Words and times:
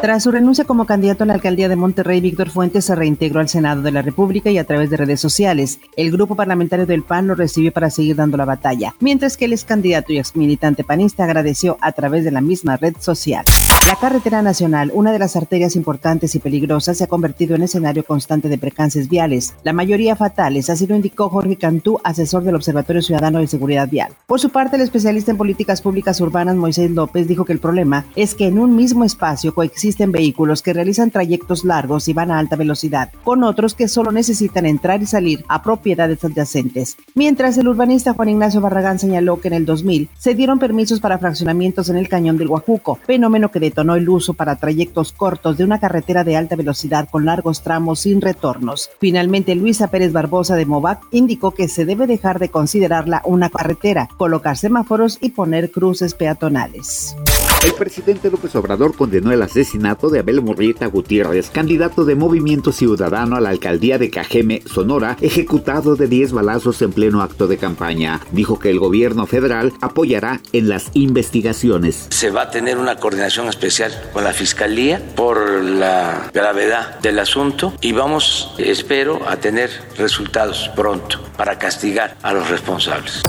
Tras 0.00 0.22
su 0.22 0.30
renuncia 0.30 0.64
como 0.64 0.86
candidato 0.86 1.24
a 1.24 1.26
la 1.26 1.34
alcaldía 1.34 1.68
de 1.68 1.74
Monterrey, 1.74 2.20
Víctor 2.20 2.50
Fuentes 2.50 2.84
se 2.84 2.94
reintegró 2.94 3.40
al 3.40 3.48
Senado 3.48 3.82
de 3.82 3.90
la 3.90 4.00
República 4.00 4.48
y 4.48 4.56
a 4.56 4.62
través 4.62 4.90
de 4.90 4.96
redes 4.96 5.20
sociales. 5.20 5.80
El 5.96 6.12
grupo 6.12 6.36
parlamentario 6.36 6.86
del 6.86 7.02
PAN 7.02 7.26
lo 7.26 7.34
recibió 7.34 7.72
para 7.72 7.90
seguir 7.90 8.14
dando 8.14 8.36
la 8.36 8.44
batalla, 8.44 8.94
mientras 9.00 9.36
que 9.36 9.46
el 9.46 9.54
ex 9.54 9.64
candidato 9.64 10.12
y 10.12 10.18
ex 10.18 10.36
militante 10.36 10.84
panista 10.84 11.24
agradeció 11.24 11.78
a 11.80 11.90
través 11.90 12.22
de 12.22 12.30
la 12.30 12.40
misma 12.40 12.76
red 12.76 12.94
social. 13.00 13.44
La 13.88 13.96
carretera 13.96 14.42
nacional, 14.42 14.92
una 14.94 15.12
de 15.12 15.18
las 15.18 15.34
arterias 15.34 15.74
importantes 15.74 16.34
y 16.34 16.38
peligrosas, 16.38 16.98
se 16.98 17.04
ha 17.04 17.08
convertido 17.08 17.56
en 17.56 17.62
escenario 17.62 18.04
constante 18.04 18.48
de 18.48 18.58
percances 18.58 19.08
viales, 19.08 19.54
la 19.64 19.72
mayoría 19.72 20.14
fatales, 20.14 20.70
así 20.70 20.86
lo 20.86 20.94
indicó 20.94 21.28
Jorge 21.28 21.56
Cantú, 21.56 21.98
asesor 22.04 22.44
del 22.44 22.54
Observatorio 22.54 23.02
Ciudadano 23.02 23.40
de 23.40 23.46
Seguridad 23.46 23.88
Vial. 23.88 24.12
Por 24.26 24.40
su 24.40 24.50
parte, 24.50 24.76
el 24.76 24.82
especialista 24.82 25.30
en 25.30 25.38
políticas 25.38 25.80
públicas 25.80 26.20
urbanas 26.20 26.54
Moisés 26.54 26.90
López 26.90 27.26
dijo 27.26 27.44
que 27.44 27.54
el 27.54 27.60
problema 27.60 28.04
es 28.14 28.34
que 28.34 28.46
en 28.46 28.58
un 28.58 28.76
mismo 28.76 29.04
espacio 29.04 29.54
coexisten 29.54 29.87
vehículos 29.96 30.62
que 30.62 30.72
realizan 30.72 31.10
trayectos 31.10 31.64
largos 31.64 32.08
y 32.08 32.12
van 32.12 32.30
a 32.30 32.38
alta 32.38 32.56
velocidad, 32.56 33.10
con 33.24 33.42
otros 33.42 33.74
que 33.74 33.88
solo 33.88 34.12
necesitan 34.12 34.66
entrar 34.66 35.02
y 35.02 35.06
salir 35.06 35.44
a 35.48 35.62
propiedades 35.62 36.24
adyacentes. 36.24 36.96
Mientras 37.14 37.56
el 37.58 37.68
urbanista 37.68 38.14
Juan 38.14 38.30
Ignacio 38.30 38.60
Barragán 38.60 38.98
señaló 38.98 39.40
que 39.40 39.48
en 39.48 39.54
el 39.54 39.66
2000 39.66 40.08
se 40.16 40.34
dieron 40.34 40.58
permisos 40.58 41.00
para 41.00 41.18
fraccionamientos 41.18 41.88
en 41.88 41.96
el 41.96 42.08
cañón 42.08 42.36
del 42.36 42.48
Huajuco, 42.48 42.98
fenómeno 43.06 43.50
que 43.50 43.60
detonó 43.60 43.94
el 43.94 44.08
uso 44.08 44.34
para 44.34 44.56
trayectos 44.56 45.12
cortos 45.12 45.56
de 45.56 45.64
una 45.64 45.80
carretera 45.80 46.24
de 46.24 46.36
alta 46.36 46.56
velocidad 46.56 47.08
con 47.10 47.24
largos 47.24 47.62
tramos 47.62 48.00
sin 48.00 48.20
retornos. 48.20 48.90
Finalmente, 48.98 49.54
Luisa 49.54 49.88
Pérez 49.88 50.12
Barbosa 50.12 50.56
de 50.56 50.66
Movac 50.66 51.00
indicó 51.10 51.52
que 51.52 51.68
se 51.68 51.84
debe 51.84 52.06
dejar 52.06 52.38
de 52.38 52.48
considerarla 52.50 53.22
una 53.24 53.50
carretera, 53.50 54.08
colocar 54.16 54.56
semáforos 54.56 55.18
y 55.20 55.30
poner 55.30 55.70
cruces 55.70 56.14
peatonales. 56.14 57.16
El 57.64 57.72
presidente 57.74 58.30
López 58.30 58.54
Obrador 58.54 58.94
condenó 58.94 59.32
el 59.32 59.42
asesinato 59.42 60.10
de 60.10 60.20
Abel 60.20 60.40
Morrieta 60.40 60.86
Gutiérrez, 60.86 61.50
candidato 61.50 62.04
de 62.04 62.14
Movimiento 62.14 62.70
Ciudadano 62.70 63.34
a 63.34 63.40
la 63.40 63.48
alcaldía 63.48 63.98
de 63.98 64.10
Cajeme, 64.10 64.62
Sonora, 64.64 65.16
ejecutado 65.20 65.96
de 65.96 66.06
10 66.06 66.32
balazos 66.32 66.80
en 66.82 66.92
pleno 66.92 67.20
acto 67.20 67.48
de 67.48 67.58
campaña. 67.58 68.20
Dijo 68.30 68.60
que 68.60 68.70
el 68.70 68.78
gobierno 68.78 69.26
federal 69.26 69.72
apoyará 69.80 70.40
en 70.52 70.68
las 70.68 70.90
investigaciones. 70.94 72.06
Se 72.10 72.30
va 72.30 72.42
a 72.42 72.50
tener 72.50 72.78
una 72.78 72.96
coordinación 72.96 73.48
especial 73.48 73.92
con 74.12 74.22
la 74.22 74.32
Fiscalía 74.32 75.02
por 75.16 75.62
la 75.64 76.30
gravedad 76.32 77.00
del 77.00 77.18
asunto 77.18 77.74
y 77.80 77.90
vamos, 77.90 78.54
espero, 78.58 79.28
a 79.28 79.36
tener 79.36 79.70
resultados 79.96 80.70
pronto 80.76 81.18
para 81.36 81.58
castigar 81.58 82.16
a 82.22 82.32
los 82.32 82.48
responsables. 82.48 83.22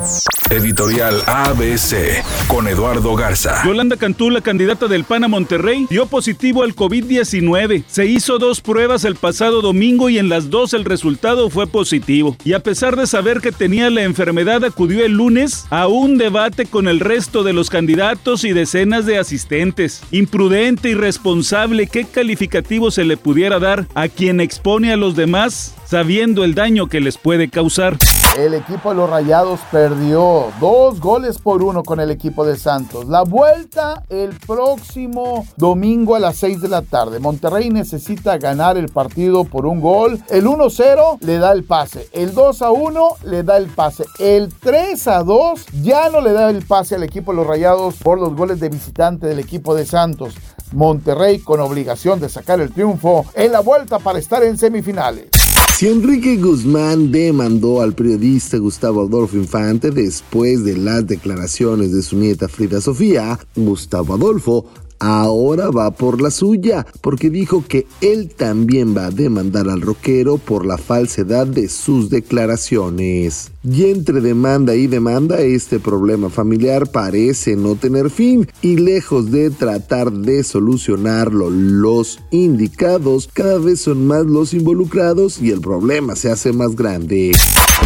Editorial 0.51 1.21
ABC 1.27 2.23
con 2.47 2.67
Eduardo 2.67 3.15
Garza. 3.15 3.63
Yolanda 3.63 3.97
Cantú, 3.97 4.31
la 4.31 4.41
candidata 4.41 4.87
del 4.87 5.03
PAN 5.03 5.23
a 5.23 5.27
Monterrey, 5.27 5.85
dio 5.91 6.07
positivo 6.07 6.63
al 6.63 6.75
COVID-19. 6.75 7.83
Se 7.87 8.07
hizo 8.07 8.39
dos 8.39 8.59
pruebas 8.59 9.05
el 9.05 9.15
pasado 9.15 9.61
domingo 9.61 10.09
y 10.09 10.17
en 10.17 10.27
las 10.27 10.49
dos 10.49 10.73
el 10.73 10.85
resultado 10.85 11.51
fue 11.51 11.67
positivo. 11.67 12.35
Y 12.43 12.53
a 12.53 12.61
pesar 12.61 12.95
de 12.95 13.05
saber 13.05 13.41
que 13.41 13.51
tenía 13.51 13.91
la 13.91 14.01
enfermedad, 14.01 14.65
acudió 14.65 15.05
el 15.05 15.11
lunes 15.11 15.67
a 15.69 15.85
un 15.85 16.17
debate 16.17 16.65
con 16.65 16.87
el 16.87 16.99
resto 16.99 17.43
de 17.43 17.53
los 17.53 17.69
candidatos 17.69 18.43
y 18.43 18.51
decenas 18.51 19.05
de 19.05 19.19
asistentes. 19.19 20.01
Imprudente, 20.09 20.89
irresponsable, 20.89 21.85
¿qué 21.85 22.05
calificativo 22.05 22.89
se 22.89 23.05
le 23.05 23.17
pudiera 23.17 23.59
dar 23.59 23.85
a 23.93 24.07
quien 24.07 24.41
expone 24.41 24.91
a 24.91 24.97
los 24.97 25.15
demás 25.15 25.75
sabiendo 25.85 26.43
el 26.43 26.55
daño 26.55 26.87
que 26.87 27.01
les 27.01 27.19
puede 27.19 27.49
causar? 27.49 27.99
El 28.37 28.53
equipo 28.53 28.89
de 28.89 28.95
los 28.95 29.09
Rayados 29.09 29.59
perdió 29.71 30.51
dos 30.61 30.99
goles 30.99 31.39
por 31.39 31.63
uno 31.63 31.83
con 31.83 31.99
el 31.99 32.11
equipo 32.11 32.45
de 32.45 32.57
Santos. 32.57 33.05
La 33.07 33.23
vuelta 33.23 34.03
el 34.07 34.29
próximo 34.29 35.45
domingo 35.57 36.15
a 36.15 36.19
las 36.19 36.37
6 36.37 36.61
de 36.61 36.69
la 36.69 36.83
tarde. 36.83 37.19
Monterrey 37.19 37.69
necesita 37.69 38.37
ganar 38.37 38.77
el 38.77 38.89
partido 38.89 39.43
por 39.43 39.65
un 39.65 39.81
gol. 39.81 40.21
El 40.29 40.45
1-0 40.45 41.17
le 41.21 41.39
da 41.39 41.51
el 41.51 41.63
pase. 41.63 42.07
El 42.13 42.33
2-1 42.33 43.17
le 43.23 43.43
da 43.43 43.57
el 43.57 43.67
pase. 43.67 44.05
El 44.19 44.53
3-2 44.53 45.65
ya 45.81 46.09
no 46.09 46.21
le 46.21 46.31
da 46.31 46.49
el 46.49 46.63
pase 46.65 46.95
al 46.95 47.03
equipo 47.03 47.31
de 47.31 47.37
los 47.37 47.47
Rayados 47.47 47.95
por 47.95 48.19
los 48.19 48.35
goles 48.35 48.59
de 48.59 48.69
visitante 48.69 49.27
del 49.27 49.39
equipo 49.39 49.75
de 49.75 49.85
Santos. 49.85 50.35
Monterrey 50.71 51.39
con 51.39 51.59
obligación 51.59 52.19
de 52.19 52.29
sacar 52.29 52.61
el 52.61 52.71
triunfo 52.71 53.25
en 53.33 53.51
la 53.51 53.59
vuelta 53.61 53.99
para 53.99 54.19
estar 54.19 54.43
en 54.43 54.57
semifinales. 54.57 55.38
Si 55.79 55.87
Enrique 55.87 56.35
Guzmán 56.35 57.09
demandó 57.09 57.79
al 57.79 57.93
periodista 57.93 58.57
Gustavo 58.57 59.03
Adolfo 59.03 59.37
Infante 59.37 59.91
después 59.91 60.65
de 60.65 60.75
las 60.75 61.07
declaraciones 61.07 61.93
de 61.93 62.01
su 62.01 62.17
nieta 62.17 62.49
Frida 62.49 62.81
Sofía, 62.81 63.39
Gustavo 63.55 64.15
Adolfo 64.15 64.65
ahora 64.99 65.69
va 65.69 65.91
por 65.91 66.21
la 66.21 66.31
suya, 66.31 66.85
porque 67.01 67.29
dijo 67.29 67.63
que 67.67 67.87
él 68.01 68.29
también 68.35 68.95
va 68.95 69.07
a 69.07 69.11
demandar 69.11 69.69
al 69.69 69.81
rockero 69.81 70.37
por 70.37 70.65
la 70.65 70.77
falsedad 70.77 71.47
de 71.47 71.69
sus 71.69 72.09
declaraciones. 72.09 73.51
Y 73.63 73.85
entre 73.85 74.21
demanda 74.21 74.75
y 74.75 74.87
demanda, 74.87 75.39
este 75.39 75.79
problema 75.79 76.29
familiar 76.29 76.89
parece 76.91 77.55
no 77.55 77.75
tener 77.75 78.09
fin 78.09 78.47
y 78.61 78.77
lejos 78.77 79.31
de 79.31 79.49
tratar 79.49 80.11
de 80.11 80.43
solucionarlo 80.43 81.49
los 81.49 82.19
indicados, 82.31 83.29
cada 83.33 83.57
vez 83.57 83.81
son 83.81 84.07
más 84.07 84.25
los 84.25 84.53
involucrados 84.53 85.41
y 85.41 85.51
el 85.51 85.61
problema 85.61 86.15
se 86.15 86.31
hace 86.31 86.53
más 86.53 86.75
grande. 86.75 87.33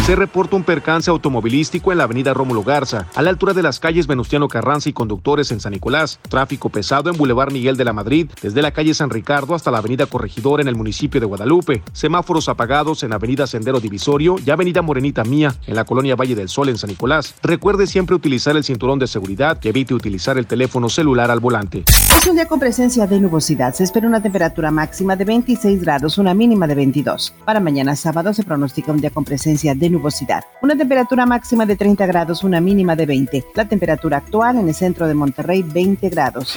Se 0.06 0.16
reporta 0.16 0.56
un 0.56 0.64
percance 0.64 1.10
automovilístico 1.10 1.90
en 1.90 1.98
la 1.98 2.04
avenida 2.04 2.34
Rómulo 2.34 2.62
Garza, 2.62 3.06
a 3.14 3.22
la 3.22 3.30
altura 3.30 3.54
de 3.54 3.62
las 3.62 3.80
calles 3.80 4.06
Venustiano 4.06 4.48
Carranza 4.48 4.90
y 4.90 4.92
Conductores 4.92 5.50
en 5.50 5.60
San 5.60 5.72
Nicolás. 5.72 6.18
Tráfico 6.28 6.68
pesado 6.68 7.03
en 7.10 7.16
Boulevard 7.16 7.52
Miguel 7.52 7.76
de 7.76 7.84
la 7.84 7.92
Madrid, 7.92 8.30
desde 8.42 8.62
la 8.62 8.70
calle 8.70 8.94
San 8.94 9.10
Ricardo 9.10 9.54
hasta 9.54 9.70
la 9.70 9.78
avenida 9.78 10.06
Corregidor 10.06 10.60
en 10.60 10.68
el 10.68 10.76
municipio 10.76 11.20
de 11.20 11.26
Guadalupe. 11.26 11.82
Semáforos 11.92 12.48
apagados 12.48 13.02
en 13.02 13.12
avenida 13.12 13.46
Sendero 13.46 13.80
Divisorio 13.80 14.36
y 14.44 14.50
avenida 14.50 14.82
Morenita 14.82 15.24
Mía 15.24 15.54
en 15.66 15.74
la 15.74 15.84
colonia 15.84 16.16
Valle 16.16 16.34
del 16.34 16.48
Sol 16.48 16.68
en 16.68 16.78
San 16.78 16.90
Nicolás. 16.90 17.34
Recuerde 17.42 17.86
siempre 17.86 18.16
utilizar 18.16 18.56
el 18.56 18.64
cinturón 18.64 18.98
de 18.98 19.06
seguridad 19.06 19.58
y 19.62 19.68
evite 19.68 19.94
utilizar 19.94 20.38
el 20.38 20.46
teléfono 20.46 20.88
celular 20.88 21.30
al 21.30 21.40
volante. 21.40 21.84
Es 21.86 22.26
un 22.26 22.36
día 22.36 22.46
con 22.46 22.58
presencia 22.58 23.06
de 23.06 23.20
nubosidad. 23.20 23.74
Se 23.74 23.84
espera 23.84 24.06
una 24.06 24.22
temperatura 24.22 24.70
máxima 24.70 25.16
de 25.16 25.24
26 25.24 25.80
grados, 25.80 26.18
una 26.18 26.32
mínima 26.32 26.66
de 26.66 26.74
22. 26.74 27.34
Para 27.44 27.60
mañana 27.60 27.96
sábado 27.96 28.32
se 28.32 28.44
pronostica 28.44 28.92
un 28.92 29.00
día 29.00 29.10
con 29.10 29.24
presencia 29.24 29.74
de 29.74 29.90
nubosidad. 29.90 30.44
Una 30.62 30.76
temperatura 30.76 31.26
máxima 31.26 31.66
de 31.66 31.76
30 31.76 32.06
grados, 32.06 32.44
una 32.44 32.60
mínima 32.60 32.96
de 32.96 33.06
20. 33.06 33.44
La 33.54 33.68
temperatura 33.68 34.18
actual 34.18 34.56
en 34.56 34.68
el 34.68 34.74
centro 34.74 35.06
de 35.06 35.14
Monterrey, 35.14 35.62
20 35.62 36.08
grados. 36.08 36.56